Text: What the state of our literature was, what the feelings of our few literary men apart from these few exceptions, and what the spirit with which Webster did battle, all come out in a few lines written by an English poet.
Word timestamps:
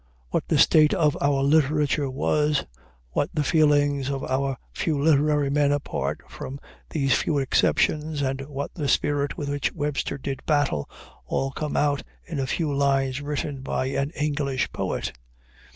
What 0.29 0.47
the 0.47 0.57
state 0.57 0.95
of 0.95 1.15
our 1.21 1.43
literature 1.43 2.09
was, 2.09 2.65
what 3.11 3.29
the 3.35 3.43
feelings 3.43 4.09
of 4.09 4.23
our 4.23 4.57
few 4.73 4.99
literary 4.99 5.51
men 5.51 5.71
apart 5.71 6.21
from 6.27 6.59
these 6.89 7.13
few 7.13 7.37
exceptions, 7.37 8.23
and 8.23 8.41
what 8.47 8.73
the 8.73 8.87
spirit 8.87 9.37
with 9.37 9.47
which 9.47 9.71
Webster 9.73 10.17
did 10.17 10.43
battle, 10.47 10.89
all 11.27 11.51
come 11.51 11.77
out 11.77 12.01
in 12.25 12.39
a 12.39 12.47
few 12.47 12.73
lines 12.75 13.21
written 13.21 13.61
by 13.61 13.89
an 13.89 14.09
English 14.15 14.71
poet. 14.71 15.13